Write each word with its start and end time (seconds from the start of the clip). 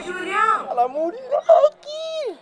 Oi, 0.00 0.06
Julião! 0.06 0.66
Fala, 0.66 0.88
moleque! 0.88 2.38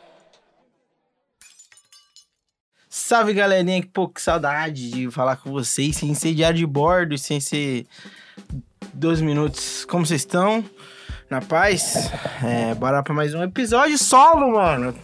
Salve, 2.89 3.35
galerinha. 3.35 3.83
Que 3.83 3.89
pouco 3.89 4.21
saudade 4.21 4.89
de 4.91 5.11
falar 5.11 5.35
com 5.35 5.51
vocês, 5.51 5.97
sem 5.97 6.15
ser 6.15 6.35
diário 6.35 6.57
de 6.57 6.66
bordo, 6.66 7.19
sem 7.19 7.41
ser 7.41 7.85
dois 8.95 9.21
minutos. 9.21 9.85
Como 9.87 10.07
vocês 10.07 10.21
estão? 10.21 10.65
Na 11.29 11.41
paz? 11.41 12.13
É, 12.45 12.77
bora 12.77 13.02
pra 13.02 13.13
mais 13.13 13.35
um 13.35 13.43
episódio 13.43 13.99
solo, 13.99 14.52
mano. 14.52 14.97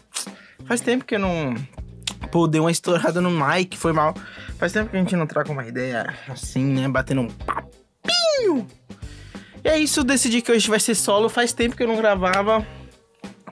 Faz 0.65 0.81
tempo 0.81 1.05
que 1.05 1.17
eu 1.17 1.21
não... 1.21 1.57
Pô, 2.31 2.47
dei 2.47 2.61
uma 2.61 2.71
estourada 2.71 3.21
no 3.21 3.31
mic, 3.31 3.77
foi 3.77 3.93
mal. 3.93 4.15
Faz 4.59 4.73
tempo 4.73 4.91
que 4.91 4.97
a 4.97 5.01
gente 5.01 5.17
não 5.17 5.27
troca 5.27 5.51
uma 5.51 5.67
ideia 5.67 6.17
assim, 6.29 6.65
né? 6.67 6.89
Batendo 6.89 7.23
um 7.23 7.29
papinho. 7.31 8.65
E 9.65 9.69
é 9.69 9.79
isso, 9.79 10.05
decidi 10.05 10.43
que 10.43 10.53
hoje 10.53 10.69
vai 10.69 10.79
ser 10.79 10.95
solo. 10.95 11.31
Faz 11.31 11.55
tempo 11.55 11.75
que 11.75 11.83
eu 11.83 11.89
não 11.89 11.97
gravava. 11.97 12.65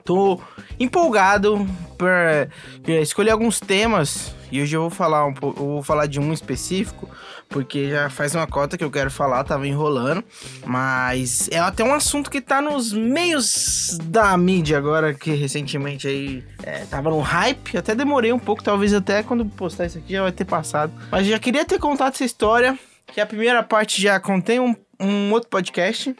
Tô 0.05 0.39
empolgado 0.79 1.67
pra 1.97 2.47
eh, 2.87 3.01
escolher 3.01 3.31
alguns 3.31 3.59
temas. 3.59 4.35
E 4.51 4.61
hoje 4.61 4.75
eu 4.75 4.81
vou 4.81 4.89
falar 4.91 5.25
um 5.25 5.33
pouco, 5.33 5.59
vou 5.59 5.81
falar 5.81 6.05
de 6.05 6.19
um 6.19 6.31
específico, 6.31 7.09
porque 7.49 7.89
já 7.89 8.07
faz 8.11 8.35
uma 8.35 8.45
cota 8.45 8.77
que 8.77 8.83
eu 8.83 8.91
quero 8.91 9.09
falar, 9.09 9.43
tava 9.43 9.67
enrolando. 9.67 10.23
Mas 10.63 11.49
é 11.49 11.57
até 11.57 11.83
um 11.83 11.95
assunto 11.95 12.29
que 12.29 12.39
tá 12.39 12.61
nos 12.61 12.93
meios 12.93 13.97
da 14.03 14.37
mídia 14.37 14.77
agora, 14.77 15.15
que 15.15 15.31
recentemente 15.31 16.07
aí 16.07 16.43
é, 16.61 16.85
tava 16.85 17.09
no 17.09 17.21
hype. 17.21 17.75
Até 17.75 17.95
demorei 17.95 18.31
um 18.31 18.37
pouco, 18.37 18.61
talvez 18.61 18.93
até 18.93 19.23
quando 19.23 19.43
postar 19.45 19.87
isso 19.87 19.97
aqui 19.97 20.13
já 20.13 20.21
vai 20.21 20.31
ter 20.31 20.45
passado. 20.45 20.93
Mas 21.09 21.25
já 21.25 21.39
queria 21.39 21.65
ter 21.65 21.79
contado 21.79 22.13
essa 22.13 22.23
história. 22.23 22.77
Que 23.07 23.19
a 23.19 23.25
primeira 23.25 23.61
parte 23.61 24.01
já 24.01 24.19
contém 24.19 24.59
um, 24.59 24.75
um 25.03 25.31
outro 25.31 25.49
podcast. 25.49 26.15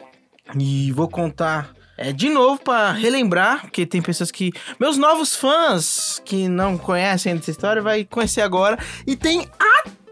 E 0.58 0.92
vou 0.92 1.08
contar 1.08 1.74
é, 1.96 2.12
de 2.12 2.28
novo 2.28 2.60
para 2.60 2.92
relembrar, 2.92 3.62
porque 3.62 3.86
tem 3.86 4.02
pessoas 4.02 4.30
que. 4.30 4.52
Meus 4.78 4.96
novos 4.96 5.34
fãs 5.34 6.20
que 6.24 6.48
não 6.48 6.76
conhecem 6.76 7.32
essa 7.32 7.50
história 7.50 7.80
vai 7.80 8.04
conhecer 8.04 8.40
agora. 8.40 8.78
E 9.06 9.16
tem 9.16 9.48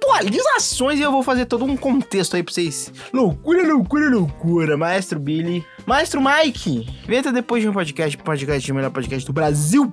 atualizações 0.02 0.98
e 0.98 1.02
eu 1.02 1.10
vou 1.10 1.22
fazer 1.22 1.46
todo 1.46 1.64
um 1.64 1.76
contexto 1.76 2.36
aí 2.36 2.42
pra 2.42 2.54
vocês. 2.54 2.92
Loucura, 3.12 3.66
loucura, 3.66 4.08
loucura. 4.08 4.76
Maestro 4.76 5.18
Billy. 5.18 5.64
Maestro 5.84 6.20
Mike. 6.22 6.88
Venta 7.06 7.32
depois 7.32 7.62
de 7.62 7.68
um 7.68 7.72
podcast, 7.72 8.16
podcast 8.18 8.64
de 8.64 8.72
melhor 8.72 8.90
podcast 8.90 9.26
do 9.26 9.32
Brasil. 9.32 9.92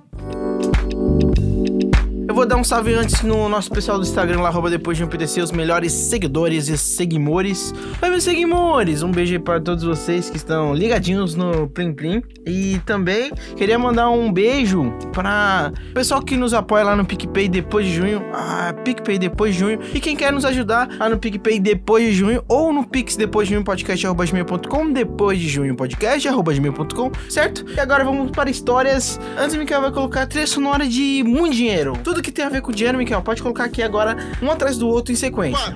Eu 2.30 2.36
vou 2.36 2.46
dar 2.46 2.58
um 2.58 2.64
salve 2.64 2.94
antes 2.94 3.24
no 3.24 3.50
nosso 3.50 3.72
pessoal 3.72 3.98
do 3.98 4.04
Instagram, 4.04 4.40
lá, 4.42 4.52
depois 4.70 4.96
de 4.96 5.04
um 5.04 5.08
PDC, 5.08 5.42
os 5.42 5.52
melhores 5.52 5.92
seguidores 5.92 6.70
e 6.70 6.78
seguimores. 6.78 7.74
Oi, 8.00 8.08
meus 8.08 8.24
seguimores! 8.24 9.02
Um 9.02 9.10
beijo 9.10 9.40
para 9.40 9.60
todos 9.60 9.84
vocês 9.84 10.30
que 10.30 10.38
estão 10.38 10.72
ligadinhos 10.76 11.34
no 11.34 11.68
Plim 11.70 11.92
Plim. 11.92 12.22
E 12.46 12.80
também 12.86 13.32
queria 13.58 13.80
mandar 13.80 14.12
um 14.12 14.32
beijo 14.32 14.94
para 15.12 15.74
o 15.90 15.94
pessoal 15.96 16.22
que 16.22 16.38
nos 16.38 16.54
apoia 16.54 16.84
lá 16.84 16.96
no 16.96 17.04
PicPay 17.04 17.50
depois 17.50 17.88
de 17.88 17.96
junho. 17.96 18.24
Ah, 18.32 18.76
PicPay 18.86 19.18
depois 19.18 19.56
de 19.56 19.62
junho. 19.62 19.80
E 19.92 20.00
quem 20.00 20.16
quer 20.16 20.32
nos 20.32 20.46
ajudar 20.46 20.88
lá 21.00 21.10
no 21.10 21.18
PicPay 21.18 21.60
depois 21.60 22.06
de 22.06 22.14
junho 22.14 22.44
ou 22.48 22.72
no 22.72 22.88
Pix 22.88 23.16
depois 23.16 23.48
de 23.48 23.56
junho 23.56 23.66
podcast 23.66 24.06
arroba 24.06 24.24
gmail.com, 24.28 24.92
depois 24.92 25.40
de 25.40 25.50
junho 25.50 25.76
podcast 25.76 26.28
arroba 26.28 26.54
gmail.com, 26.54 27.12
certo? 27.28 27.66
E 27.76 27.80
agora 27.80 28.04
vamos 28.04 28.30
para 28.30 28.52
histórias. 28.52 29.20
Antes, 29.36 29.56
Mikael 29.56 29.82
vai 29.82 29.92
colocar 29.92 30.28
trilha 30.28 30.46
sonora 30.46 30.88
de 30.88 31.24
muito 31.26 31.56
dinheiro. 31.56 31.94
Tudo 32.04 32.19
que 32.22 32.32
tem 32.32 32.46
a 32.46 32.50
ver 32.50 32.62
com 32.62 32.72
dinheiro, 32.72 32.98
Mikael, 32.98 33.22
pode 33.22 33.42
colocar 33.42 33.66
aqui 33.66 33.82
agora 33.82 34.18
um 34.42 34.50
atrás 34.52 34.78
do 34.78 34.88
outro 34.88 35.12
em 35.12 35.16
sequência. 35.16 35.76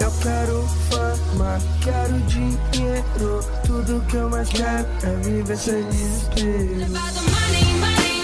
Eu 0.00 0.12
quero 0.22 0.62
fama, 0.90 1.58
quero 1.82 2.18
dinheiro. 2.26 3.40
Tudo 3.66 4.04
que 4.08 4.16
eu 4.16 4.30
mais 4.30 4.48
quero 4.48 4.86
é 5.02 5.16
viver 5.22 5.56
sem 5.56 5.82
desespero. 5.88 6.90
Money, 6.90 7.64
money, 7.80 8.22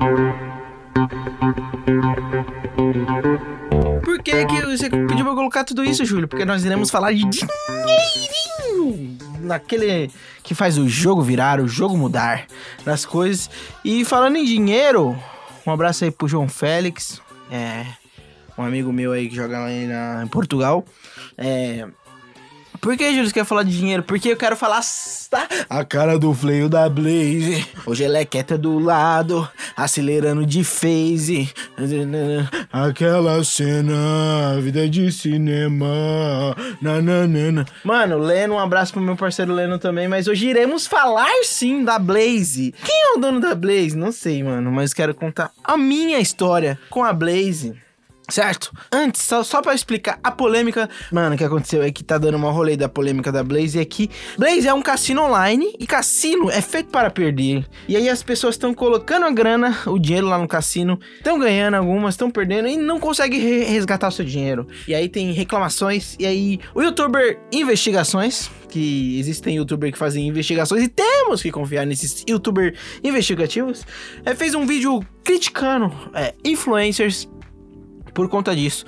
money. 0.00 0.51
Por 4.02 4.22
que, 4.22 4.46
que 4.46 4.62
você 4.62 4.90
pediu 4.90 5.24
pra 5.24 5.34
colocar 5.34 5.64
tudo 5.64 5.84
isso, 5.84 6.04
Júlio? 6.04 6.28
Porque 6.28 6.44
nós 6.44 6.64
iremos 6.64 6.90
falar 6.90 7.12
de 7.12 7.24
dinheirinho. 7.24 9.18
Naquele 9.40 10.10
que 10.42 10.54
faz 10.54 10.78
o 10.78 10.88
jogo 10.88 11.22
virar, 11.22 11.60
o 11.60 11.68
jogo 11.68 11.96
mudar, 11.96 12.46
das 12.84 13.04
coisas. 13.04 13.50
E 13.84 14.04
falando 14.04 14.36
em 14.36 14.44
dinheiro, 14.44 15.18
um 15.66 15.72
abraço 15.72 16.04
aí 16.04 16.10
pro 16.10 16.28
João 16.28 16.48
Félix, 16.48 17.20
é, 17.50 17.86
um 18.56 18.62
amigo 18.62 18.92
meu 18.92 19.12
aí 19.12 19.28
que 19.28 19.36
joga 19.36 19.58
lá 19.58 19.70
em 20.22 20.28
Portugal. 20.28 20.84
É, 21.36 21.86
por 22.82 22.96
que, 22.96 23.08
Júlio, 23.10 23.28
você 23.28 23.32
quer 23.32 23.44
falar 23.44 23.62
de 23.62 23.78
dinheiro? 23.78 24.02
Porque 24.02 24.28
eu 24.28 24.36
quero 24.36 24.56
falar 24.56 24.80
tá? 25.30 25.46
a 25.70 25.84
cara 25.84 26.18
do 26.18 26.34
fleio 26.34 26.68
da 26.68 26.88
Blaze. 26.88 27.64
O 27.86 27.94
Gelequeta 27.94 28.58
do 28.58 28.76
lado, 28.80 29.48
acelerando 29.76 30.44
de 30.44 30.64
phase. 30.64 31.48
Aquela 32.72 33.44
cena, 33.44 34.58
vida 34.60 34.88
de 34.88 35.12
cinema. 35.12 36.56
Nananana. 36.82 37.64
Mano, 37.84 38.18
Leno, 38.18 38.54
um 38.54 38.58
abraço 38.58 38.92
pro 38.92 39.00
meu 39.00 39.14
parceiro 39.14 39.54
Leno 39.54 39.78
também. 39.78 40.08
Mas 40.08 40.26
hoje 40.26 40.48
iremos 40.48 40.84
falar 40.84 41.30
sim 41.44 41.84
da 41.84 42.00
Blaze. 42.00 42.74
Quem 42.84 43.00
é 43.00 43.16
o 43.16 43.20
dono 43.20 43.38
da 43.38 43.54
Blaze? 43.54 43.96
Não 43.96 44.10
sei, 44.10 44.42
mano, 44.42 44.72
mas 44.72 44.92
quero 44.92 45.14
contar 45.14 45.52
a 45.62 45.76
minha 45.76 46.18
história 46.18 46.76
com 46.90 47.04
a 47.04 47.12
Blaze. 47.12 47.80
Certo? 48.32 48.72
Antes, 48.90 49.20
só, 49.20 49.42
só 49.42 49.60
pra 49.60 49.74
explicar 49.74 50.18
a 50.24 50.30
polêmica, 50.30 50.88
mano, 51.12 51.36
que 51.36 51.44
aconteceu 51.44 51.82
é 51.82 51.92
que 51.92 52.02
tá 52.02 52.16
dando 52.16 52.36
uma 52.36 52.50
rolê 52.50 52.78
da 52.78 52.88
polêmica 52.88 53.30
da 53.30 53.44
Blaze 53.44 53.78
é 53.78 53.84
que 53.84 54.08
Blaze 54.38 54.66
é 54.66 54.72
um 54.72 54.80
cassino 54.80 55.20
online 55.20 55.76
e 55.78 55.86
cassino 55.86 56.50
é 56.50 56.62
feito 56.62 56.88
para 56.90 57.10
perder. 57.10 57.66
E 57.86 57.94
aí 57.94 58.08
as 58.08 58.22
pessoas 58.22 58.54
estão 58.54 58.72
colocando 58.72 59.26
a 59.26 59.30
grana, 59.30 59.78
o 59.84 59.98
dinheiro 59.98 60.28
lá 60.28 60.38
no 60.38 60.48
cassino, 60.48 60.98
estão 61.18 61.38
ganhando 61.38 61.74
algumas, 61.74 62.14
estão 62.14 62.30
perdendo 62.30 62.68
e 62.68 62.76
não 62.78 62.98
conseguem 62.98 63.38
re- 63.38 63.64
resgatar 63.64 64.08
o 64.08 64.10
seu 64.12 64.24
dinheiro. 64.24 64.66
E 64.88 64.94
aí 64.94 65.10
tem 65.10 65.30
reclamações, 65.32 66.16
e 66.18 66.24
aí 66.24 66.58
o 66.74 66.80
youtuber 66.80 67.38
Investigações, 67.52 68.50
que 68.70 69.18
existem 69.20 69.56
youtubers 69.56 69.92
que 69.92 69.98
fazem 69.98 70.26
investigações 70.26 70.82
e 70.82 70.88
temos 70.88 71.42
que 71.42 71.50
confiar 71.50 71.84
nesses 71.84 72.24
youtubers 72.26 72.78
investigativos, 73.04 73.84
é, 74.24 74.34
fez 74.34 74.54
um 74.54 74.64
vídeo 74.64 75.04
criticando 75.22 75.92
é, 76.14 76.34
influencers 76.44 77.28
por 78.14 78.28
conta 78.28 78.54
disso. 78.54 78.84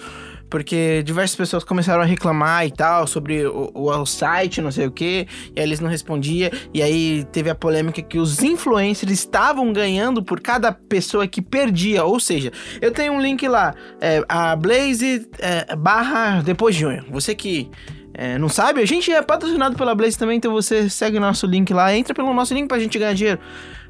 Porque 0.51 1.03
diversas 1.03 1.35
pessoas 1.35 1.65
começaram 1.65 2.03
a 2.03 2.05
reclamar 2.05 2.65
e 2.65 2.71
tal 2.71 3.07
sobre 3.09 3.45
o, 3.45 3.73
o- 3.75 3.91
o 3.91 4.07
site, 4.07 4.61
não 4.61 4.71
sei 4.71 4.87
o 4.87 4.91
que, 4.91 5.27
e 5.57 5.59
aí 5.59 5.67
eles 5.67 5.81
não 5.81 5.89
respondiam. 5.91 6.49
E 6.73 6.81
aí 6.81 7.25
teve 7.33 7.51
a 7.51 7.55
polêmica 7.57 8.01
que 8.01 8.19
os 8.19 8.41
influencers 8.41 9.11
estavam 9.11 9.73
ganhando 9.73 10.23
por 10.23 10.41
cada 10.41 10.71
pessoa 10.71 11.27
que 11.27 11.43
perdia. 11.43 12.05
Ou 12.05 12.21
seja, 12.21 12.53
eu 12.81 12.93
tenho 12.93 13.15
um 13.15 13.21
link 13.21 13.49
lá, 13.49 13.75
é, 14.01 14.23
a 14.29 14.55
Blaze 14.55 15.27
é, 15.41 15.75
barra 15.75 16.41
depois 16.43 16.75
de 16.77 16.83
junho. 16.83 17.05
Você 17.11 17.35
que 17.35 17.69
é, 18.13 18.39
não 18.39 18.49
sabe, 18.49 18.81
a 18.81 18.87
gente 18.87 19.11
é 19.11 19.21
patrocinado 19.23 19.77
pela 19.77 19.93
Blaze 19.93 20.17
também, 20.17 20.37
então 20.37 20.53
você 20.53 20.89
segue 20.89 21.17
o 21.17 21.21
nosso 21.21 21.47
link 21.49 21.73
lá, 21.73 21.93
entra 21.97 22.15
pelo 22.15 22.33
nosso 22.33 22.55
link 22.55 22.69
pra 22.69 22.79
gente 22.79 22.97
ganhar 22.97 23.15
dinheiro. 23.15 23.41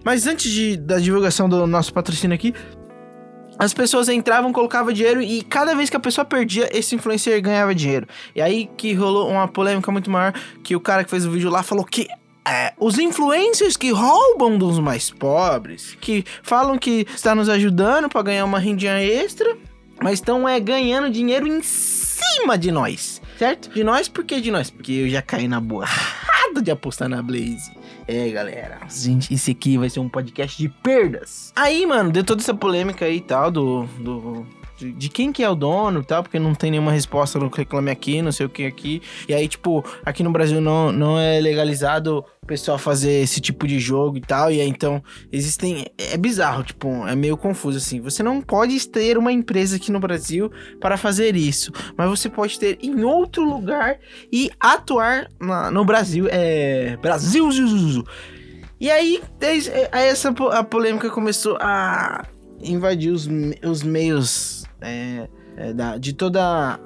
Mas 0.02 0.26
antes 0.26 0.50
de, 0.50 0.78
da 0.78 0.98
divulgação 0.98 1.46
do 1.46 1.66
nosso 1.66 1.92
patrocínio 1.92 2.34
aqui, 2.34 2.54
as 3.58 3.72
pessoas 3.72 4.08
entravam, 4.08 4.52
colocavam 4.52 4.92
dinheiro 4.92 5.22
e 5.22 5.42
cada 5.42 5.74
vez 5.74 5.88
que 5.88 5.96
a 5.96 6.00
pessoa 6.00 6.24
perdia, 6.24 6.68
esse 6.76 6.94
influencer 6.94 7.40
ganhava 7.40 7.74
dinheiro. 7.74 8.06
E 8.34 8.42
aí 8.42 8.68
que 8.76 8.92
rolou 8.94 9.28
uma 9.28 9.46
polêmica 9.48 9.90
muito 9.92 10.10
maior, 10.10 10.32
que 10.62 10.74
o 10.74 10.80
cara 10.80 11.04
que 11.04 11.10
fez 11.10 11.24
o 11.24 11.30
vídeo 11.30 11.50
lá 11.50 11.62
falou 11.62 11.84
que 11.84 12.08
é, 12.46 12.74
os 12.78 12.98
influencers 12.98 13.76
que 13.76 13.90
roubam 13.90 14.58
dos 14.58 14.78
mais 14.78 15.10
pobres, 15.10 15.96
que 16.00 16.24
falam 16.42 16.76
que 16.76 17.06
está 17.14 17.34
nos 17.34 17.48
ajudando 17.48 18.08
para 18.08 18.22
ganhar 18.22 18.44
uma 18.44 18.58
rendinha 18.58 19.02
extra, 19.02 19.56
mas 20.02 20.14
estão 20.14 20.46
é, 20.46 20.60
ganhando 20.60 21.10
dinheiro 21.10 21.46
em 21.46 21.62
cima 21.62 22.58
de 22.58 22.70
nós, 22.70 23.22
certo? 23.38 23.70
De 23.70 23.82
nós, 23.82 24.08
por 24.08 24.24
que 24.24 24.40
de 24.40 24.50
nós? 24.50 24.68
Porque 24.68 24.92
eu 24.92 25.08
já 25.08 25.22
caí 25.22 25.48
na 25.48 25.60
borrada 25.60 26.60
de 26.62 26.70
apostar 26.70 27.08
na 27.08 27.22
Blaze. 27.22 27.72
É, 28.06 28.28
galera, 28.30 28.80
gente, 28.88 29.32
esse 29.32 29.50
aqui 29.50 29.78
vai 29.78 29.88
ser 29.88 30.00
um 30.00 30.08
podcast 30.08 30.60
de 30.60 30.68
perdas. 30.68 31.52
Aí, 31.56 31.86
mano, 31.86 32.10
deu 32.12 32.22
toda 32.22 32.42
essa 32.42 32.54
polêmica 32.54 33.06
aí 33.06 33.16
e 33.16 33.20
tal 33.20 33.50
do, 33.50 33.84
do 33.98 34.46
de, 34.76 35.08
quem 35.08 35.32
que 35.32 35.42
é 35.42 35.48
o 35.48 35.54
dono 35.54 36.00
e 36.00 36.04
tal, 36.04 36.22
porque 36.22 36.38
não 36.38 36.54
tem 36.54 36.70
nenhuma 36.70 36.92
resposta 36.92 37.38
no 37.38 37.48
Reclame 37.48 37.90
Aqui, 37.90 38.20
não 38.22 38.32
sei 38.32 38.46
o 38.46 38.48
que 38.48 38.64
aqui. 38.64 39.00
E 39.28 39.34
aí, 39.34 39.46
tipo, 39.48 39.84
aqui 40.04 40.22
no 40.22 40.30
Brasil 40.32 40.60
não, 40.60 40.90
não 40.90 41.18
é 41.18 41.40
legalizado 41.40 42.24
o 42.42 42.46
pessoal 42.46 42.76
fazer 42.76 43.12
esse 43.22 43.40
tipo 43.40 43.66
de 43.66 43.78
jogo 43.78 44.16
e 44.16 44.20
tal. 44.20 44.50
E 44.50 44.60
aí, 44.60 44.68
então, 44.68 45.02
existem. 45.32 45.86
É 45.98 46.16
bizarro, 46.16 46.62
tipo, 46.62 47.06
é 47.06 47.14
meio 47.14 47.36
confuso 47.36 47.78
assim. 47.78 48.00
Você 48.00 48.22
não 48.22 48.40
pode 48.40 48.88
ter 48.88 49.16
uma 49.16 49.32
empresa 49.32 49.76
aqui 49.76 49.90
no 49.92 50.00
Brasil 50.00 50.50
para 50.80 50.96
fazer 50.96 51.36
isso, 51.36 51.72
mas 51.96 52.08
você 52.10 52.28
pode 52.28 52.58
ter 52.58 52.78
em 52.82 53.02
outro 53.04 53.44
lugar 53.44 53.98
e 54.32 54.50
atuar 54.60 55.28
na- 55.40 55.70
no 55.70 55.84
Brasil. 55.84 56.26
É. 56.30 56.96
Brasil! 57.00 57.50
Zuzuzu. 57.50 58.04
E 58.80 58.90
aí, 58.90 59.22
desde- 59.38 59.70
aí 59.92 60.08
essa 60.08 60.30
a 60.52 60.64
polêmica 60.64 61.08
começou 61.08 61.56
a 61.60 62.24
invadir 62.62 63.10
os, 63.12 63.28
os 63.64 63.82
meios 63.82 64.63
é, 64.84 65.28
é, 65.56 65.72
da- 65.72 65.96
de 65.98 66.12
toda 66.12 66.78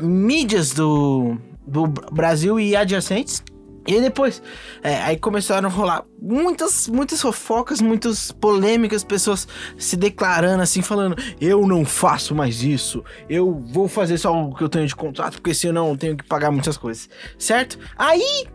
mídias 0.00 0.72
do, 0.72 1.36
do 1.66 1.86
Brasil 1.86 2.58
e 2.60 2.74
adjacentes. 2.76 3.42
E 3.88 4.00
depois, 4.00 4.42
é, 4.82 4.96
aí 5.02 5.16
começaram 5.16 5.68
a 5.68 5.70
rolar 5.70 6.04
muitas, 6.20 6.88
muitas 6.88 7.22
fofocas, 7.22 7.80
muitas 7.80 8.32
polêmicas, 8.32 9.04
pessoas 9.04 9.46
se 9.78 9.96
declarando 9.96 10.60
assim, 10.60 10.82
falando: 10.82 11.14
eu 11.40 11.64
não 11.68 11.84
faço 11.84 12.34
mais 12.34 12.64
isso, 12.64 13.04
eu 13.30 13.62
vou 13.72 13.86
fazer 13.86 14.18
só 14.18 14.34
o 14.36 14.52
que 14.52 14.64
eu 14.64 14.68
tenho 14.68 14.88
de 14.88 14.96
contrato, 14.96 15.34
porque 15.34 15.54
senão 15.54 15.90
eu 15.90 15.96
tenho 15.96 16.16
que 16.16 16.24
pagar 16.24 16.50
muitas 16.50 16.76
coisas, 16.76 17.08
certo? 17.38 17.78
Aí 17.96 18.46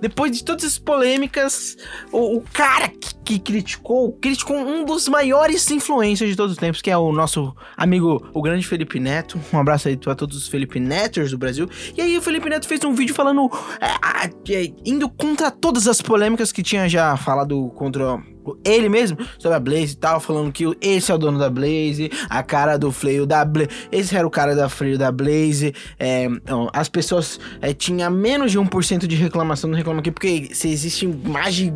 depois 0.00 0.32
de 0.32 0.44
todas 0.44 0.64
as 0.64 0.78
polêmicas, 0.78 1.76
o, 2.12 2.38
o 2.38 2.44
cara 2.52 2.88
que, 2.88 3.14
que 3.24 3.38
criticou, 3.38 4.12
criticou 4.12 4.56
um 4.56 4.84
dos 4.84 5.08
maiores 5.08 5.70
influencers 5.70 6.30
de 6.30 6.36
todos 6.36 6.52
os 6.52 6.58
tempos, 6.58 6.82
que 6.82 6.90
é 6.90 6.96
o 6.96 7.12
nosso 7.12 7.54
amigo, 7.76 8.28
o 8.32 8.42
grande 8.42 8.66
Felipe 8.66 9.00
Neto. 9.00 9.40
Um 9.52 9.58
abraço 9.58 9.88
aí 9.88 9.96
pra 9.96 10.14
todos 10.14 10.36
os 10.36 10.48
Felipe 10.48 10.78
Neters 10.78 11.30
do 11.30 11.38
Brasil. 11.38 11.68
E 11.96 12.00
aí 12.00 12.16
o 12.16 12.22
Felipe 12.22 12.48
Neto 12.48 12.66
fez 12.66 12.82
um 12.84 12.94
vídeo 12.94 13.14
falando, 13.14 13.50
é, 13.80 14.54
é, 14.54 14.72
indo 14.84 15.08
contra 15.08 15.50
todas 15.50 15.88
as 15.88 16.00
polêmicas 16.00 16.52
que 16.52 16.62
tinha 16.62 16.88
já 16.88 17.16
falado 17.16 17.70
contra 17.70 18.18
ele 18.64 18.88
mesmo, 18.88 19.18
sobre 19.38 19.56
a 19.56 19.60
Blaze 19.60 19.92
e 19.92 19.96
tal, 19.96 20.20
falando 20.20 20.52
que 20.52 20.64
esse 20.80 21.10
é 21.10 21.14
o 21.14 21.18
dono 21.18 21.38
da 21.38 21.50
Blaze, 21.50 22.10
a 22.28 22.42
cara 22.42 22.76
do 22.76 22.92
Fleio 22.92 23.26
da 23.26 23.44
Blaze, 23.44 23.70
esse 23.90 24.16
era 24.16 24.26
o 24.26 24.30
cara 24.30 24.54
da 24.54 24.68
Fleio 24.68 24.98
da 24.98 25.10
Blaze, 25.10 25.74
é, 25.98 26.28
ó, 26.50 26.68
as 26.72 26.88
pessoas 26.88 27.40
é, 27.60 27.72
tinha 27.72 28.10
menos 28.10 28.52
de 28.52 28.58
1% 28.58 29.06
de 29.06 29.16
reclamação 29.16 29.70
no 29.70 29.76
Reclama 29.76 30.00
Aqui, 30.00 30.10
porque 30.10 30.50
se 30.52 30.68
existe 30.68 31.06
mais 31.06 31.54
de 31.54 31.72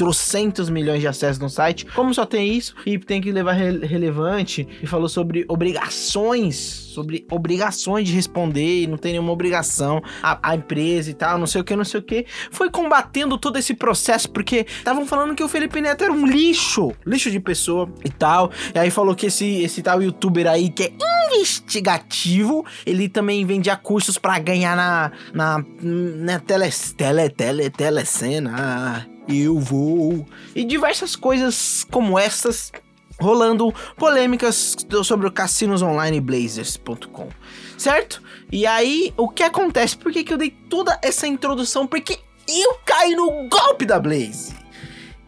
trocentos 0.00 0.70
milhões 0.70 1.02
de 1.02 1.06
acessos 1.06 1.38
no 1.38 1.50
site, 1.50 1.84
como 1.94 2.14
só 2.14 2.24
tem 2.24 2.54
isso, 2.54 2.74
e 2.86 2.98
tem 2.98 3.20
que 3.20 3.30
levar 3.30 3.52
re- 3.52 3.84
relevante, 3.84 4.66
e 4.82 4.86
falou 4.86 5.10
sobre 5.10 5.44
obrigações, 5.46 6.56
sobre 6.56 7.26
obrigações 7.30 8.08
de 8.08 8.14
responder, 8.14 8.84
e 8.84 8.86
não 8.86 8.96
tem 8.96 9.12
nenhuma 9.12 9.30
obrigação, 9.30 10.02
a, 10.22 10.56
empresa 10.56 11.10
e 11.10 11.12
tal, 11.12 11.36
não 11.36 11.46
sei 11.46 11.60
o 11.60 11.64
que, 11.64 11.76
não 11.76 11.84
sei 11.84 12.00
o 12.00 12.02
que, 12.02 12.24
foi 12.50 12.70
combatendo 12.70 13.36
todo 13.36 13.58
esse 13.58 13.74
processo, 13.74 14.30
porque 14.30 14.64
estavam 14.66 15.04
falando 15.04 15.34
que 15.34 15.44
o 15.44 15.48
Felipe 15.50 15.82
Neto 15.82 16.02
era 16.02 16.12
um 16.14 16.24
lixo, 16.26 16.92
lixo 17.04 17.30
de 17.30 17.38
pessoa 17.38 17.86
e 18.02 18.08
tal, 18.08 18.50
e 18.74 18.78
aí 18.78 18.90
falou 18.90 19.14
que 19.14 19.26
esse, 19.26 19.60
esse 19.62 19.82
tal 19.82 20.02
youtuber 20.02 20.46
aí, 20.46 20.70
que 20.70 20.84
é 20.84 20.92
investigativo, 21.26 22.64
ele 22.86 23.06
também 23.06 23.44
vendia 23.44 23.76
cursos 23.76 24.16
pra 24.16 24.38
ganhar 24.38 24.74
na, 24.74 25.12
na, 25.34 25.62
na 25.82 26.38
tele, 26.40 26.70
tele, 26.96 27.28
tele, 27.28 27.68
telecena, 27.68 29.06
eu 29.32 29.58
vou, 29.58 30.26
e 30.54 30.64
diversas 30.64 31.16
coisas 31.16 31.84
como 31.90 32.18
essas, 32.18 32.72
rolando 33.20 33.72
polêmicas 33.96 34.76
sobre 35.04 35.26
o 35.26 35.32
cassinosonlineblazers.com, 35.32 37.28
certo? 37.76 38.22
E 38.50 38.66
aí, 38.66 39.12
o 39.16 39.28
que 39.28 39.42
acontece? 39.42 39.96
Por 39.96 40.12
que, 40.12 40.24
que 40.24 40.32
eu 40.32 40.38
dei 40.38 40.50
toda 40.50 40.98
essa 41.02 41.26
introdução? 41.26 41.86
Porque 41.86 42.18
eu 42.48 42.78
caí 42.84 43.14
no 43.14 43.48
golpe 43.48 43.84
da 43.84 44.00
Blaze. 44.00 44.54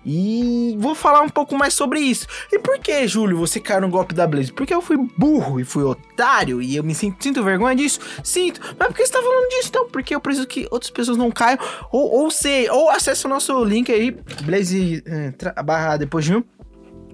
E 0.04 0.76
vou 0.78 0.94
falar 0.94 1.20
um 1.20 1.28
pouco 1.28 1.56
mais 1.56 1.74
sobre 1.74 2.00
isso. 2.00 2.26
E 2.50 2.58
por 2.58 2.78
que, 2.78 3.06
Júlio, 3.06 3.38
você 3.38 3.60
caiu 3.60 3.82
no 3.82 3.88
golpe 3.88 4.14
da 4.14 4.26
Blaze? 4.26 4.52
Porque 4.52 4.74
eu 4.74 4.82
fui 4.82 4.96
burro 5.16 5.60
e 5.60 5.64
fui 5.64 5.84
otário 5.84 6.60
e 6.60 6.74
eu 6.76 6.82
me 6.82 6.94
sinto, 6.94 7.22
sinto 7.22 7.42
vergonha 7.42 7.76
disso? 7.76 8.00
Sinto. 8.24 8.60
Mas 8.78 8.88
por 8.88 8.96
que 8.96 9.06
você 9.06 9.12
tá 9.12 9.22
falando 9.22 9.48
disso? 9.50 9.68
Então, 9.68 9.88
porque 9.88 10.14
eu 10.14 10.20
preciso 10.20 10.46
que 10.46 10.66
outras 10.70 10.90
pessoas 10.90 11.16
não 11.16 11.30
caiam. 11.30 11.58
Ou, 11.90 12.10
ou 12.22 12.30
se, 12.30 12.68
ou 12.70 12.90
acesse 12.90 13.26
o 13.26 13.28
nosso 13.28 13.62
link 13.64 13.92
aí, 13.92 14.10
Blaze 14.42 15.02
tra- 15.38 15.62
barra 15.62 15.96
depois 15.96 16.24
de 16.24 16.34
um. 16.34 16.44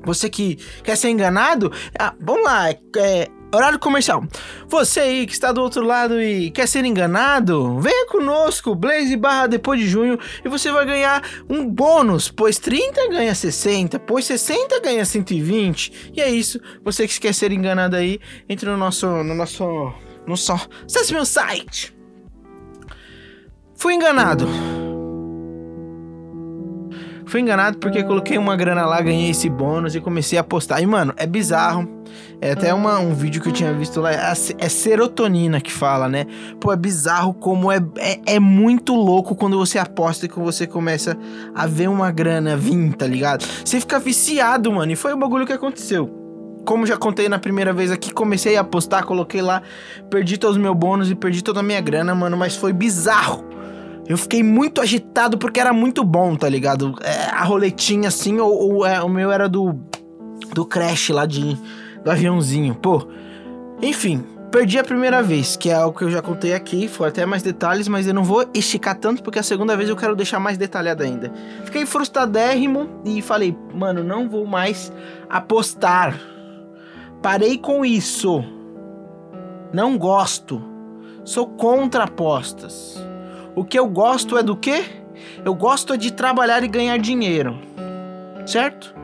Você 0.05 0.31
que 0.31 0.57
quer 0.83 0.97
ser 0.97 1.11
enganado, 1.11 1.73
ah, 1.99 2.15
vamos 2.21 2.45
lá, 2.45 2.71
é, 2.71 3.29
horário 3.53 3.79
comercial. 3.79 4.25
Você 4.69 5.01
aí 5.01 5.27
que 5.27 5.33
está 5.33 5.53
do 5.53 5.63
outro 5.63 5.85
lado 5.85 6.21
e 6.21 6.51
quer 6.51 6.67
ser 6.67 6.85
enganado, 6.85 7.81
venha 7.81 8.07
conosco, 8.07 8.75
Blaze 8.75 9.17
barra 9.17 9.47
depois 9.47 9.81
de 9.81 9.87
junho, 9.87 10.19
e 10.45 10.49
você 10.49 10.71
vai 10.71 10.85
ganhar 10.85 11.23
um 11.49 11.67
bônus, 11.67 12.31
pois 12.31 12.59
30 12.59 13.09
ganha 13.09 13.35
60, 13.35 13.99
pois 14.01 14.25
60 14.25 14.81
ganha 14.81 15.05
120. 15.05 16.13
E 16.15 16.21
é 16.21 16.31
isso, 16.31 16.61
você 16.85 17.07
que 17.07 17.21
quer 17.21 17.35
ser 17.35 17.53
enganado 17.53 17.97
aí, 17.97 18.21
entre 18.49 18.69
no 18.69 18.77
nosso, 18.77 19.07
no 19.07 19.35
nosso, 19.35 19.93
no 20.27 20.37
só, 20.37 20.61
acesse 20.85 21.13
meu 21.13 21.25
site. 21.25 21.97
Fui 23.75 23.95
enganado. 23.95 24.49
Fui 27.29 27.43
enganado 27.43 27.77
porque 27.77 28.03
coloquei 28.03 28.39
uma 28.39 28.57
grana 28.57 28.87
lá, 28.87 29.03
ganhei 29.03 29.31
esse 29.31 29.51
bônus 29.51 29.95
e 29.95 30.01
comecei 30.01 30.39
a 30.39 30.41
apostar. 30.41 30.83
E, 30.83 30.87
mano, 30.87 31.13
é 31.17 31.27
bizarro. 31.27 31.87
É 32.41 32.53
até 32.53 32.73
uma, 32.73 32.99
um 32.99 33.13
vídeo 33.13 33.43
que 33.43 33.51
eu 33.51 33.53
tinha 33.53 33.71
visto 33.75 34.01
lá. 34.01 34.11
É, 34.11 34.33
é 34.59 34.69
serotonina 34.69 35.61
que 35.61 35.71
fala, 35.71 36.09
né? 36.09 36.25
Pô, 36.59 36.73
é 36.73 36.77
bizarro 36.77 37.35
como 37.35 37.71
é, 37.71 37.85
é, 37.99 38.21
é 38.25 38.41
muito 38.41 38.95
louco 38.95 39.35
quando 39.35 39.59
você 39.59 39.79
aposta 39.79 40.25
e 40.25 40.29
que 40.29 40.39
você 40.39 40.67
começa 40.67 41.19
a 41.55 41.67
ver 41.67 41.91
uma 41.91 42.11
grana 42.11 42.57
vir, 42.57 42.95
tá 42.95 43.07
ligado? 43.07 43.45
Você 43.63 43.79
fica 43.79 43.99
viciado, 43.99 44.73
mano. 44.73 44.91
E 44.91 44.97
foi 44.97 45.13
o 45.13 45.17
bagulho 45.19 45.47
que 45.47 45.53
aconteceu. 45.53 46.09
Como 46.65 46.87
já 46.87 46.97
contei 46.97 47.29
na 47.29 47.39
primeira 47.39 47.75
vez 47.75 47.91
aqui, 47.91 48.11
comecei 48.11 48.57
a 48.57 48.63
apostar, 48.63 49.05
coloquei 49.05 49.43
lá, 49.43 49.63
perdi 50.11 50.39
todos 50.39 50.57
os 50.57 50.63
meus 50.63 50.77
bônus 50.77 51.11
e 51.11 51.15
perdi 51.15 51.43
toda 51.43 51.61
a 51.61 51.63
minha 51.63 51.81
grana, 51.81 52.15
mano. 52.15 52.39
Mas 52.39 52.57
foi 52.57 52.73
bizarro. 52.73 53.48
Eu 54.09 54.17
fiquei 54.17 54.43
muito 54.43 54.81
agitado 54.81 55.37
porque 55.37 55.61
era 55.61 55.73
muito 55.73 56.03
bom, 56.03 56.35
tá 56.35 56.49
ligado? 56.49 56.95
É, 57.03 57.25
a 57.31 57.45
roletinha 57.45 58.09
assim, 58.09 58.39
ou, 58.39 58.77
ou, 58.77 58.87
é, 58.87 59.03
o 59.03 59.09
meu 59.09 59.31
era 59.31 59.49
do. 59.49 59.75
Do 60.55 60.65
Crash 60.65 61.11
lá 61.11 61.27
de. 61.27 61.59
Do 62.03 62.11
aviãozinho. 62.11 62.75
Pô. 62.75 63.07
Enfim, 63.83 64.25
perdi 64.51 64.79
a 64.79 64.85
primeira 64.85 65.23
vez, 65.23 65.57
que 65.57 65.69
é 65.69 65.75
algo 65.75 65.97
que 65.97 66.05
eu 66.05 66.11
já 66.11 66.23
contei 66.23 66.55
aqui. 66.55 66.89
Foi 66.89 67.09
até 67.09 67.27
mais 67.27 67.43
detalhes, 67.43 67.87
mas 67.87 68.07
eu 68.07 68.15
não 68.15 68.25
vou 68.25 68.49
esticar 68.55 68.97
tanto 68.97 69.23
porque 69.23 69.39
a 69.39 69.43
segunda 69.43 69.77
vez 69.77 69.91
eu 69.91 69.97
quero 69.97 70.17
deixar 70.17 70.41
mais 70.41 70.57
detalhado 70.57 71.03
ainda. 71.03 71.31
Fiquei 71.65 71.85
frustradérrimo 71.85 72.89
e 73.05 73.21
falei, 73.21 73.57
mano, 73.75 74.03
não 74.03 74.27
vou 74.27 74.47
mais 74.47 74.91
apostar. 75.29 76.19
Parei 77.21 77.59
com 77.59 77.85
isso. 77.85 78.43
Não 79.71 79.99
gosto. 79.99 80.63
Sou 81.25 81.47
contra 81.47 82.05
apostas. 82.05 83.08
O 83.59 83.65
que 83.65 83.77
eu 83.77 83.89
gosto 83.89 84.39
é 84.39 84.43
do 84.45 84.57
quê? 84.57 84.85
Eu 85.45 85.53
gosto 85.53 85.93
é 85.93 85.97
de 85.97 86.13
trabalhar 86.13 86.63
e 86.63 86.69
ganhar 86.69 86.97
dinheiro. 86.97 87.59
Certo? 88.47 88.95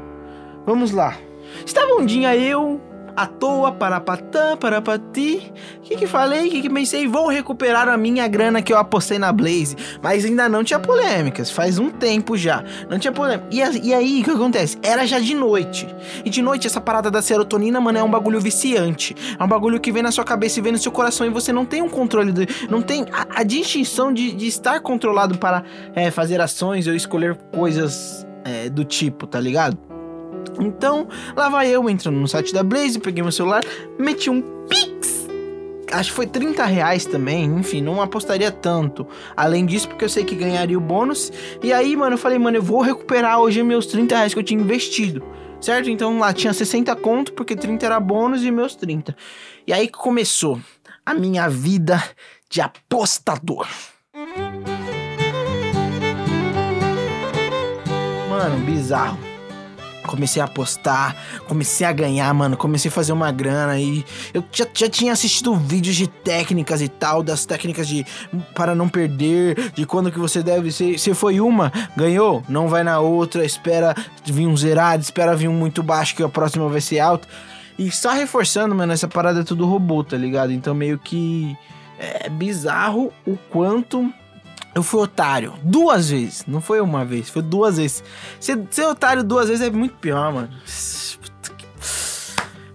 Vamos 0.65 0.93
lá. 0.93 1.19
Estava 1.67 1.95
um 1.95 2.07
dia 2.07 2.37
eu, 2.37 2.81
à 3.17 3.27
toa, 3.27 3.73
parapatã, 3.73 4.57
parapati. 4.57 5.53
O 5.79 5.81
que 5.83 5.97
que 5.97 6.07
falei? 6.07 6.49
O 6.49 6.51
que 6.51 6.63
que 6.63 6.71
pensei? 6.71 7.07
Vou 7.07 7.29
recuperar 7.29 7.89
a 7.89 7.97
minha 7.97 8.27
grana 8.27 8.63
que 8.63 8.73
eu 8.73 8.79
apostei 8.79 9.19
na 9.19 9.33
Blaze. 9.33 9.77
Mas 10.03 10.25
ainda 10.25 10.49
não 10.49 10.65
tinha 10.65 10.79
polêmicas. 10.79 11.51
Faz 11.51 11.79
um 11.79 11.91
tempo 11.91 12.37
já. 12.37 12.65
Não 12.89 12.99
tinha 12.99 13.13
polêmica. 13.13 13.49
E, 13.51 13.89
e 13.89 13.95
aí, 13.95 14.21
o 14.21 14.25
que 14.25 14.31
acontece? 14.31 14.79
Era 14.83 15.07
já 15.07 15.19
de 15.19 15.35
noite. 15.35 15.87
E 16.25 16.31
de 16.31 16.43
noite, 16.43 16.67
essa 16.67 16.81
parada 16.81 17.11
da 17.11 17.23
serotonina, 17.23 17.81
mano, 17.81 17.99
é 17.99 18.03
um 18.03 18.11
bagulho 18.11 18.41
viciante. 18.41 19.15
É 19.39 19.43
um 19.43 19.49
bagulho 19.49 19.81
que 19.81 19.93
vem 19.93 20.03
na 20.03 20.11
sua 20.11 20.25
cabeça 20.25 20.59
e 20.59 20.63
vem 20.63 20.73
no 20.73 20.79
seu 20.79 20.93
coração. 20.93 21.27
E 21.27 21.31
você 21.31 21.53
não 21.53 21.65
tem 21.65 21.83
um 21.83 21.89
controle. 21.89 22.33
Do, 22.33 22.43
não 22.69 22.83
tem 22.83 23.07
a, 23.13 23.41
a 23.41 23.43
distinção 23.43 24.13
de, 24.13 24.33
de 24.33 24.47
estar 24.47 24.81
controlado 24.81 25.39
para 25.39 25.63
é, 25.95 26.11
fazer 26.11 26.41
ações 26.41 26.87
ou 26.87 26.95
escolher 26.95 27.37
coisas 27.55 28.27
é, 28.45 28.69
do 28.69 28.85
tipo, 28.85 29.27
tá 29.27 29.41
ligado? 29.41 29.94
Então, 30.61 31.09
lá 31.37 31.49
vai 31.49 31.69
eu 31.69 31.89
entrando 31.89 32.17
no 32.17 32.29
site 32.29 32.53
da 32.53 32.63
Blaze, 32.63 32.99
peguei 32.99 33.23
meu 33.23 33.33
celular, 33.33 33.63
meti 33.99 34.31
um 34.31 34.41
Pix. 34.69 35.29
Acho 35.93 36.11
que 36.11 36.17
foi 36.17 36.27
30 36.27 36.65
reais 36.65 37.05
também, 37.05 37.45
enfim, 37.45 37.81
não 37.81 38.03
apostaria 38.03 38.51
tanto. 38.51 39.07
Além 39.37 39.65
disso, 39.65 39.89
porque 39.89 40.05
eu 40.05 40.09
sei 40.09 40.25
que 40.25 40.35
ganharia 40.35 40.77
o 40.77 40.81
bônus. 40.81 41.33
E 41.63 41.73
aí, 41.73 41.95
mano, 41.95 42.15
eu 42.15 42.19
falei, 42.19 42.39
mano, 42.39 42.57
eu 42.57 42.63
vou 42.63 42.81
recuperar 42.81 43.39
hoje 43.39 43.63
meus 43.63 43.87
30 43.87 44.17
reais 44.17 44.35
que 44.35 44.41
eu 44.41 44.45
tinha 44.45 44.61
investido. 44.61 45.23
Certo? 45.61 45.89
Então 45.89 46.19
lá 46.19 46.33
tinha 46.33 46.53
60 46.53 46.95
conto, 46.97 47.33
porque 47.33 47.57
30 47.57 47.87
era 47.87 48.01
bônus 48.01 48.43
e 48.45 48.51
meus 48.51 48.75
30. 48.77 49.17
E 49.67 49.73
aí 49.73 49.89
começou 49.89 50.61
a 51.07 51.15
minha 51.15 51.49
vida 51.49 52.03
de 52.51 52.61
apostador. 52.61 53.67
Mano, 58.29 58.59
bizarro. 58.67 59.34
Comecei 60.15 60.41
a 60.41 60.45
apostar, 60.45 61.17
comecei 61.47 61.87
a 61.87 61.93
ganhar, 61.93 62.33
mano, 62.33 62.57
comecei 62.57 62.89
a 62.89 62.93
fazer 62.93 63.13
uma 63.13 63.31
grana 63.33 63.73
aí. 63.73 64.05
Eu 64.33 64.45
já, 64.53 64.67
já 64.73 64.89
tinha 64.89 65.13
assistido 65.13 65.55
vídeos 65.55 65.97
de 65.97 66.07
técnicas 66.07 66.81
e 66.81 66.89
tal, 66.89 67.23
das 67.23 67.45
técnicas 67.45 67.89
de 67.89 68.07
para 68.55 68.75
não 68.75 68.89
perder, 68.89 69.73
de 69.73 69.85
quando 69.85 70.11
que 70.11 70.19
você 70.19 70.43
deve 70.43 70.71
ser. 70.71 70.99
Se 70.99 71.13
foi 71.15 71.41
uma, 71.41 71.73
ganhou, 71.97 72.43
não 72.49 72.69
vai 72.69 72.83
na 72.85 73.01
outra, 73.01 73.45
espera 73.45 73.95
vir 74.25 74.47
um 74.47 74.57
zerado, 74.57 75.03
espera 75.03 75.37
vir 75.37 75.49
um 75.49 75.55
muito 75.55 75.83
baixo 75.83 76.15
que 76.15 76.23
a 76.23 76.29
próxima 76.29 76.69
vai 76.69 76.81
ser 76.81 77.01
alta. 77.01 77.27
E 77.79 77.91
só 77.91 78.13
reforçando, 78.13 78.75
mano, 78.75 78.93
essa 78.93 79.09
parada 79.09 79.41
é 79.41 79.45
tudo 79.45 79.67
robô, 79.67 80.05
tá 80.05 80.17
ligado? 80.17 80.53
Então 80.53 80.75
meio 80.75 80.99
que 80.99 81.57
é 81.99 82.29
bizarro 82.29 83.13
o 83.27 83.37
quanto 83.51 84.13
eu 84.75 84.83
fui 84.83 85.01
otário. 85.01 85.55
Duas 85.63 86.11
vezes. 86.11 86.45
Não 86.47 86.61
foi 86.61 86.81
uma 86.81 87.05
vez, 87.05 87.31
foi 87.31 87.43
duas 87.43 87.77
vezes. 87.77 88.03
Ser, 88.41 88.61
ser 88.71 88.87
otário 88.87 89.23
duas 89.23 89.49
vezes 89.49 89.67
é 89.67 89.71
muito 89.71 89.95
pior, 89.97 90.33
mano. 90.33 90.51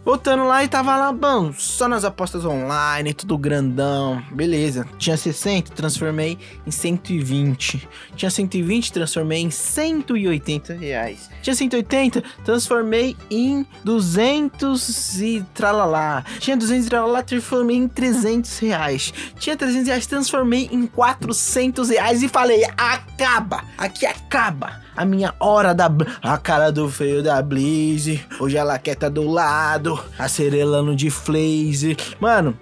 Voltando 0.10 0.44
lá 0.44 0.64
e 0.64 0.68
tava 0.68 0.96
lá, 0.98 1.14
bom, 1.14 1.54
só 1.54 1.88
nas 1.88 2.04
apostas 2.04 2.44
online, 2.44 3.14
tudo 3.14 3.38
grandão, 3.38 4.20
beleza. 4.32 4.88
Tinha 4.98 5.16
60, 5.16 5.72
transformei 5.72 6.36
em 6.66 6.72
120. 6.72 7.88
Tinha 8.16 8.32
120, 8.32 8.92
transformei 8.92 9.44
em 9.44 9.52
180 9.52 10.74
reais. 10.74 11.30
Tinha 11.44 11.56
180, 11.56 12.24
transformei 12.44 13.16
em 13.30 13.64
200 13.84 15.22
e 15.22 15.46
tralalá. 15.54 16.26
Tinha 16.40 16.58
200 16.58 16.88
e 16.88 16.90
tralalá, 16.90 17.22
transformei 17.22 17.78
em 17.78 17.88
300 17.88 18.58
reais. 18.58 19.14
Tinha 19.38 19.56
300 19.56 19.88
reais, 19.90 20.08
transformei 20.08 20.70
em 20.72 20.88
400 20.88 21.88
reais 21.88 22.24
e 22.24 22.28
falei, 22.28 22.66
acaba, 22.76 23.64
aqui 23.78 24.08
acaba. 24.08 24.89
A 25.00 25.06
minha 25.06 25.34
hora 25.40 25.74
da... 25.74 25.90
A 26.22 26.38
cara 26.38 26.74
do 26.74 26.90
feio 26.90 27.24
da 27.24 27.42
Blaze. 27.42 28.22
Hoje 28.38 28.58
ela 28.58 28.78
quer 28.78 28.96
tá 28.96 29.08
do 29.08 29.26
lado. 29.26 29.98
Acerelando 30.18 30.94
de 30.94 31.10
Flaze. 31.10 31.96
Mano, 32.20 32.54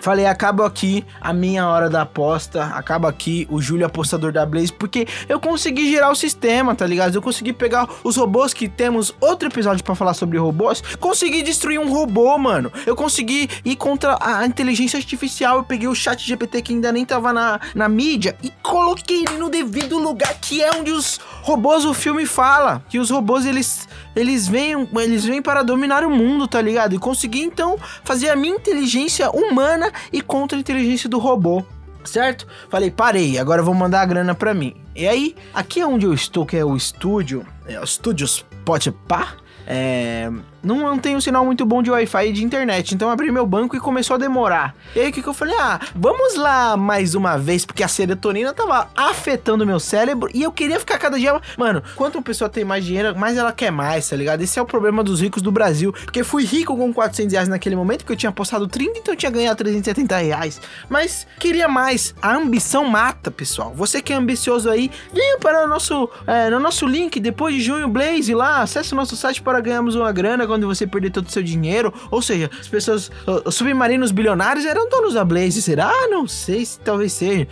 Falei, 0.00 0.26
acaba 0.26 0.64
aqui 0.64 1.04
a 1.20 1.32
minha 1.32 1.66
hora 1.66 1.90
da 1.90 2.02
aposta, 2.02 2.64
acaba 2.66 3.08
aqui 3.08 3.46
o 3.50 3.60
Júlio 3.60 3.86
apostador 3.86 4.32
da 4.32 4.46
Blaze, 4.46 4.72
porque 4.72 5.06
eu 5.28 5.40
consegui 5.40 5.90
gerar 5.90 6.10
o 6.10 6.14
sistema, 6.14 6.74
tá 6.74 6.86
ligado? 6.86 7.14
Eu 7.14 7.22
consegui 7.22 7.52
pegar 7.52 7.88
os 8.04 8.16
robôs 8.16 8.54
que 8.54 8.68
temos 8.68 9.14
outro 9.20 9.48
episódio 9.48 9.82
pra 9.82 9.94
falar 9.94 10.14
sobre 10.14 10.38
robôs, 10.38 10.82
consegui 11.00 11.42
destruir 11.42 11.80
um 11.80 11.92
robô, 11.92 12.38
mano. 12.38 12.72
Eu 12.86 12.94
consegui 12.94 13.48
ir 13.64 13.76
contra 13.76 14.16
a 14.20 14.46
inteligência 14.46 14.96
artificial, 14.96 15.58
eu 15.58 15.64
peguei 15.64 15.88
o 15.88 15.94
chat 15.94 16.24
GPT 16.24 16.62
que 16.62 16.72
ainda 16.72 16.92
nem 16.92 17.04
tava 17.04 17.32
na, 17.32 17.60
na 17.74 17.88
mídia 17.88 18.36
e 18.42 18.50
coloquei 18.62 19.24
ele 19.24 19.38
no 19.38 19.50
devido 19.50 19.98
lugar, 19.98 20.32
que 20.40 20.62
é 20.62 20.70
onde 20.76 20.92
os 20.92 21.20
robôs 21.48 21.86
o 21.86 21.94
filme 21.94 22.26
fala, 22.26 22.84
que 22.90 22.98
os 22.98 23.08
robôs 23.08 23.46
eles 23.46 23.88
eles 24.14 24.46
vêm, 24.46 24.86
eles 24.96 25.24
vêm 25.24 25.40
para 25.40 25.62
dominar 25.62 26.04
o 26.04 26.10
mundo, 26.10 26.46
tá 26.46 26.60
ligado? 26.60 26.94
E 26.94 26.98
consegui 26.98 27.40
então 27.40 27.78
fazer 28.04 28.28
a 28.28 28.36
minha 28.36 28.54
inteligência 28.54 29.30
humana 29.30 29.90
e 30.12 30.20
contra 30.20 30.58
a 30.58 30.60
inteligência 30.60 31.08
do 31.08 31.18
robô. 31.18 31.64
Certo? 32.04 32.46
Falei, 32.68 32.90
parei, 32.90 33.38
agora 33.38 33.62
vou 33.62 33.74
mandar 33.74 34.02
a 34.02 34.06
grana 34.06 34.34
pra 34.34 34.52
mim. 34.52 34.74
E 34.94 35.06
aí, 35.06 35.34
aqui 35.54 35.80
é 35.80 35.86
onde 35.86 36.04
eu 36.04 36.12
estou, 36.12 36.44
que 36.44 36.56
é 36.56 36.64
o 36.64 36.76
estúdio, 36.76 37.46
é 37.66 37.80
o 37.80 37.84
Estúdios 37.84 38.44
Potipá, 38.64 39.34
é, 39.70 40.30
não, 40.62 40.78
não 40.78 40.98
tem 40.98 41.14
um 41.14 41.20
sinal 41.20 41.44
muito 41.44 41.66
bom 41.66 41.82
de 41.82 41.90
Wi-Fi 41.90 42.28
e 42.28 42.32
de 42.32 42.42
internet, 42.42 42.94
então 42.94 43.08
eu 43.08 43.12
abri 43.12 43.30
meu 43.30 43.44
banco 43.44 43.76
e 43.76 43.80
começou 43.80 44.14
a 44.14 44.18
demorar. 44.18 44.74
E 44.96 45.00
aí 45.00 45.10
o 45.10 45.12
que, 45.12 45.22
que 45.22 45.28
eu 45.28 45.34
falei? 45.34 45.54
Ah, 45.60 45.78
vamos 45.94 46.36
lá 46.36 46.74
mais 46.74 47.14
uma 47.14 47.36
vez, 47.36 47.66
porque 47.66 47.82
a 47.82 47.88
serotonina 47.88 48.54
tava 48.54 48.88
afetando 48.96 49.66
meu 49.66 49.78
cérebro 49.78 50.30
e 50.32 50.42
eu 50.42 50.50
queria 50.50 50.80
ficar 50.80 50.98
cada 50.98 51.18
dia. 51.18 51.38
Mano, 51.58 51.82
quanto 51.94 52.16
uma 52.16 52.22
pessoa 52.22 52.48
tem 52.48 52.64
mais 52.64 52.82
dinheiro, 52.82 53.14
mais 53.18 53.36
ela 53.36 53.52
quer 53.52 53.70
mais, 53.70 54.08
tá 54.08 54.16
ligado? 54.16 54.40
Esse 54.40 54.58
é 54.58 54.62
o 54.62 54.64
problema 54.64 55.04
dos 55.04 55.20
ricos 55.20 55.42
do 55.42 55.52
Brasil. 55.52 55.92
Porque 55.92 56.24
fui 56.24 56.46
rico 56.46 56.74
com 56.74 56.90
400 56.90 57.32
reais 57.32 57.48
naquele 57.48 57.76
momento, 57.76 57.98
porque 57.98 58.14
eu 58.14 58.16
tinha 58.16 58.30
apostado 58.30 58.66
30, 58.66 59.00
então 59.00 59.12
eu 59.12 59.18
tinha 59.18 59.30
ganhado 59.30 59.58
370 59.58 60.16
reais. 60.16 60.60
Mas 60.88 61.26
queria 61.38 61.68
mais. 61.68 62.14
A 62.22 62.34
ambição 62.34 62.84
mata, 62.86 63.30
pessoal. 63.30 63.74
Você 63.74 64.00
que 64.00 64.14
é 64.14 64.16
ambicioso 64.16 64.70
aí, 64.70 64.90
venha 65.12 65.38
para 65.38 65.66
o 65.66 65.68
nosso, 65.68 66.08
é, 66.26 66.48
no 66.48 66.58
nosso 66.58 66.86
link, 66.86 67.20
depois 67.20 67.54
de 67.54 67.60
junho, 67.60 67.86
Blaze 67.86 68.34
lá, 68.34 68.62
acesse 68.62 68.94
o 68.94 68.96
nosso 68.96 69.14
site 69.14 69.42
para 69.42 69.57
ganharmos 69.60 69.94
uma 69.94 70.10
grana 70.12 70.46
quando 70.46 70.66
você 70.66 70.86
perder 70.86 71.10
todo 71.10 71.26
o 71.26 71.30
seu 71.30 71.42
dinheiro. 71.42 71.92
Ou 72.10 72.22
seja, 72.22 72.50
as 72.58 72.68
pessoas, 72.68 73.10
os 73.44 73.54
submarinos 73.54 74.10
bilionários 74.10 74.64
eram 74.64 74.88
donos 74.88 75.14
da 75.14 75.24
Blaze, 75.24 75.60
será? 75.62 75.92
Não 76.08 76.26
sei 76.26 76.64
se 76.64 76.78
talvez 76.80 77.12
seja. 77.12 77.48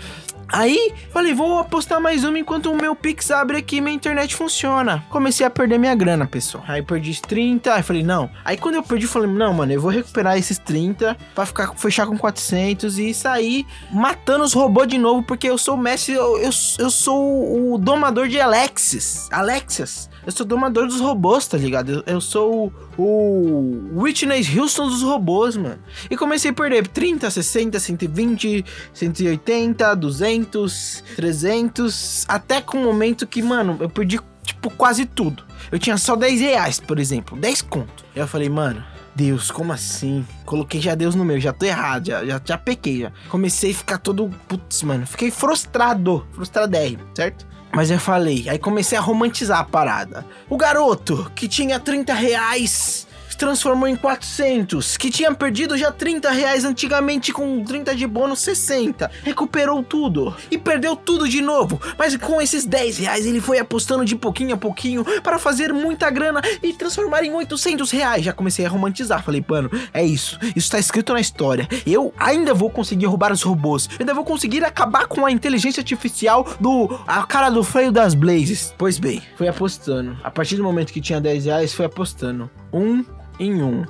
Aí, 0.48 0.92
falei, 1.12 1.34
vou 1.34 1.58
apostar 1.58 2.00
mais 2.00 2.24
uma 2.24 2.38
enquanto 2.38 2.70
o 2.70 2.76
meu 2.76 2.94
Pix 2.94 3.30
abre 3.30 3.58
aqui 3.58 3.80
minha 3.80 3.94
internet 3.94 4.34
funciona. 4.34 5.04
Comecei 5.10 5.44
a 5.44 5.50
perder 5.50 5.78
minha 5.78 5.94
grana, 5.94 6.26
pessoal. 6.26 6.64
Aí 6.66 6.82
perdi 6.82 7.20
30, 7.20 7.74
aí 7.74 7.82
falei, 7.82 8.02
não. 8.02 8.30
Aí 8.44 8.56
quando 8.56 8.76
eu 8.76 8.82
perdi, 8.82 9.06
falei, 9.06 9.28
não, 9.28 9.52
mano, 9.52 9.72
eu 9.72 9.80
vou 9.80 9.90
recuperar 9.90 10.38
esses 10.38 10.58
30 10.58 11.16
pra 11.34 11.46
ficar, 11.46 11.74
fechar 11.76 12.06
com 12.06 12.16
400 12.16 12.98
e 12.98 13.12
sair 13.12 13.66
matando 13.92 14.44
os 14.44 14.52
robôs 14.52 14.88
de 14.88 14.98
novo, 14.98 15.22
porque 15.22 15.48
eu 15.48 15.58
sou 15.58 15.74
o 15.74 15.78
mestre, 15.78 16.14
eu, 16.14 16.38
eu, 16.38 16.50
eu 16.78 16.90
sou 16.90 17.72
o 17.72 17.78
domador 17.78 18.28
de 18.28 18.40
Alexis. 18.40 19.28
Alexias. 19.30 20.08
Eu 20.24 20.32
sou 20.32 20.44
domador 20.44 20.86
dos 20.86 21.00
robôs, 21.00 21.46
tá 21.46 21.56
ligado? 21.56 22.02
Eu, 22.06 22.14
eu 22.14 22.20
sou 22.20 22.66
o, 22.66 22.72
o 22.98 23.90
Whitney 23.94 24.42
Houston 24.58 24.88
dos 24.88 25.02
robôs, 25.02 25.56
mano. 25.56 25.78
E 26.10 26.16
comecei 26.16 26.50
a 26.50 26.54
perder 26.54 26.86
30, 26.88 27.30
60, 27.30 27.78
120, 27.78 28.64
180, 28.92 29.94
200, 29.94 31.04
300, 31.14 32.24
até 32.28 32.60
com 32.60 32.78
o 32.78 32.84
momento 32.84 33.26
que, 33.26 33.42
mano, 33.42 33.76
eu 33.80 33.90
perdi, 33.90 34.18
tipo, 34.42 34.70
quase 34.70 35.04
tudo. 35.04 35.44
Eu 35.70 35.78
tinha 35.78 35.96
só 35.98 36.16
10 36.16 36.40
reais, 36.40 36.80
por 36.80 36.98
exemplo, 36.98 37.36
10 37.38 37.62
conto. 37.62 38.04
Aí 38.14 38.22
eu 38.22 38.28
falei, 38.28 38.48
mano, 38.48 38.82
Deus, 39.14 39.50
como 39.50 39.72
assim? 39.72 40.26
Coloquei 40.44 40.80
já 40.80 40.94
Deus 40.94 41.14
no 41.14 41.24
meu, 41.24 41.40
já 41.40 41.52
tô 41.52 41.64
errado, 41.64 42.06
já, 42.06 42.24
já, 42.24 42.40
já 42.44 42.58
pequei, 42.58 43.00
já. 43.00 43.12
Comecei 43.28 43.70
a 43.70 43.74
ficar 43.74 43.98
todo, 43.98 44.28
putz, 44.46 44.82
mano, 44.82 45.06
fiquei 45.06 45.30
frustrado, 45.30 46.26
frustradérrimo, 46.32 47.02
certo? 47.14 47.46
Mas 47.76 47.90
eu 47.90 48.00
falei, 48.00 48.48
aí 48.48 48.58
comecei 48.58 48.96
a 48.96 49.02
romantizar 49.02 49.58
a 49.58 49.64
parada. 49.64 50.24
O 50.48 50.56
garoto 50.56 51.30
que 51.34 51.46
tinha 51.46 51.78
30 51.78 52.14
reais 52.14 53.05
transformou 53.36 53.88
em 53.88 53.96
400, 53.96 54.96
que 54.96 55.10
tinha 55.10 55.34
perdido 55.34 55.76
já 55.76 55.92
30 55.92 56.30
reais 56.30 56.64
antigamente 56.64 57.32
com 57.32 57.62
30 57.62 57.94
de 57.94 58.06
bônus 58.06 58.40
60, 58.40 59.10
recuperou 59.22 59.82
tudo 59.82 60.34
e 60.50 60.58
perdeu 60.58 60.96
tudo 60.96 61.28
de 61.28 61.40
novo, 61.40 61.80
mas 61.98 62.16
com 62.16 62.40
esses 62.40 62.64
10 62.64 62.98
reais 62.98 63.26
ele 63.26 63.40
foi 63.40 63.58
apostando 63.58 64.04
de 64.04 64.16
pouquinho 64.16 64.54
a 64.54 64.58
pouquinho 64.58 65.04
para 65.22 65.38
fazer 65.38 65.72
muita 65.72 66.10
grana 66.10 66.40
e 66.62 66.72
transformar 66.72 67.24
em 67.24 67.32
800 67.32 67.90
reais. 67.90 68.24
Já 68.24 68.32
comecei 68.32 68.64
a 68.64 68.68
romantizar, 68.68 69.22
falei, 69.22 69.44
mano, 69.46 69.70
é 69.92 70.04
isso, 70.04 70.38
isso 70.54 70.70
tá 70.70 70.78
escrito 70.78 71.12
na 71.12 71.20
história. 71.20 71.68
Eu 71.86 72.12
ainda 72.18 72.54
vou 72.54 72.70
conseguir 72.70 73.06
roubar 73.06 73.32
os 73.32 73.42
robôs, 73.42 73.88
ainda 73.98 74.14
vou 74.14 74.24
conseguir 74.24 74.64
acabar 74.64 75.06
com 75.06 75.26
a 75.26 75.30
inteligência 75.30 75.80
artificial 75.80 76.46
do 76.60 76.98
a 77.06 77.22
cara 77.24 77.50
do 77.50 77.62
freio 77.62 77.92
das 77.92 78.14
Blazes. 78.14 78.74
Pois 78.76 78.98
bem, 78.98 79.22
fui 79.36 79.48
apostando. 79.48 80.16
A 80.22 80.30
partir 80.30 80.56
do 80.56 80.62
momento 80.62 80.92
que 80.92 81.00
tinha 81.00 81.20
10 81.20 81.44
reais, 81.46 81.74
fui 81.74 81.84
apostando. 81.84 82.50
Um 82.72 83.04
em 83.38 83.62
um. 83.62 83.84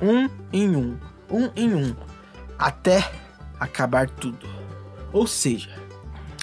Um 0.00 0.28
em 0.52 0.76
um. 0.76 0.96
Um 1.30 1.50
em 1.56 1.74
um. 1.74 1.94
Até 2.58 3.10
acabar 3.58 4.08
tudo. 4.08 4.46
Ou 5.12 5.26
seja, 5.26 5.70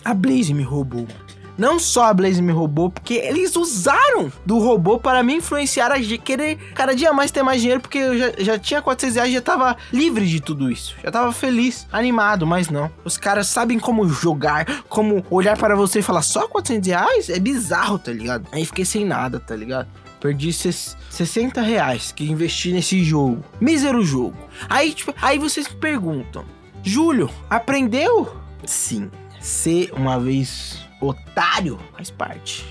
a 0.04 0.14
Blaze 0.14 0.54
me 0.54 0.64
roubou. 0.64 1.08
Não 1.56 1.78
só 1.78 2.06
a 2.06 2.14
Blaze 2.14 2.42
me 2.42 2.52
roubou, 2.52 2.90
porque 2.90 3.14
eles 3.14 3.56
usaram 3.56 4.32
do 4.44 4.58
robô 4.58 4.98
para 4.98 5.22
me 5.22 5.36
influenciar 5.36 5.92
a 5.92 6.00
querer 6.18 6.58
cada 6.74 6.96
dia 6.96 7.14
mais 7.14 7.30
ter 7.30 7.44
mais 7.44 7.62
dinheiro, 7.62 7.80
porque 7.80 8.00
eu 8.00 8.18
já, 8.18 8.32
já 8.40 8.60
tinha 8.60 8.82
400 8.82 9.16
reais, 9.16 9.32
já 9.34 9.42
tava 9.42 9.78
livre 9.92 10.26
de 10.26 10.42
tudo 10.42 10.72
isso. 10.72 10.96
Já 11.04 11.12
tava 11.12 11.32
feliz, 11.32 11.88
animado, 11.92 12.48
mas 12.48 12.70
não. 12.70 12.90
Os 13.06 13.18
caras 13.18 13.48
sabem 13.48 13.78
como 13.78 14.10
jogar, 14.10 14.84
como 14.90 15.24
olhar 15.30 15.56
para 15.56 15.76
você 15.76 16.00
e 16.00 16.04
falar 16.04 16.24
só 16.24 16.48
400 16.48 16.88
reais? 16.88 17.30
É 17.30 17.40
bizarro, 17.40 18.00
tá 18.00 18.12
ligado? 18.12 18.48
Aí 18.52 18.66
fiquei 18.66 18.86
sem 18.86 19.06
nada, 19.06 19.40
tá 19.40 19.56
ligado? 19.56 19.88
Perdi 20.24 20.54
ses- 20.54 20.96
60 21.10 21.62
reais 21.62 22.14
que 22.14 22.24
investi 22.24 22.72
nesse 22.72 23.04
jogo. 23.04 23.44
Mísero 23.60 24.02
jogo. 24.06 24.38
Aí, 24.70 24.94
tipo, 24.94 25.14
aí 25.22 25.38
vocês 25.38 25.68
perguntam: 25.68 26.46
Júlio, 26.82 27.30
aprendeu? 27.50 28.34
Sim. 28.66 29.12
Ser 29.42 29.92
uma 29.94 30.18
vez 30.18 30.80
otário 31.02 31.78
faz 31.94 32.10
parte. 32.10 32.66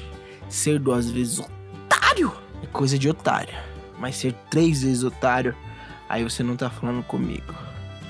Ser 0.49 0.78
duas 0.78 1.11
vezes 1.11 1.40
otário 1.40 2.32
é 2.62 2.66
coisa 2.68 2.99
de 2.99 3.06
otário. 3.11 3.54
Mas 3.99 4.16
ser 4.16 4.32
três 4.50 4.82
vezes 4.82 5.04
otário, 5.04 5.54
aí 6.09 6.25
você 6.25 6.42
não 6.42 6.56
tá 6.56 6.71
falando 6.71 7.02
comigo. 7.02 7.54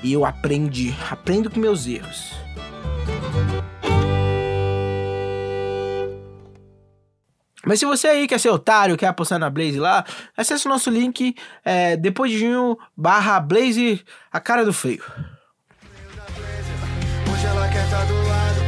E 0.01 0.13
eu 0.13 0.23
aprendi. 0.25 0.95
Aprendo 1.11 1.49
com 1.49 1.59
meus 1.59 1.85
erros. 1.85 2.31
Mas 7.73 7.79
se 7.79 7.87
você 7.87 8.07
aí 8.07 8.27
quer 8.27 8.39
ser 8.39 8.49
otário, 8.49 8.95
quer 8.95 9.07
apostar 9.07 9.39
na 9.39 9.49
Blaze 9.49 9.79
lá, 9.79 10.05
acesse 10.37 10.67
o 10.67 10.69
nosso 10.69 10.91
link 10.91 11.35
é, 11.65 11.97
depois 11.97 12.29
de 12.31 12.37
junho 12.37 12.77
barra 12.95 13.39
Blaze, 13.39 14.05
a 14.31 14.39
cara 14.39 14.63
do 14.63 14.71
feio. 14.71 15.03
Hoje 17.33 17.47
ela 17.47 17.67
quer 17.69 17.89
tá 17.89 18.03
do 18.05 18.13
lado, 18.13 18.61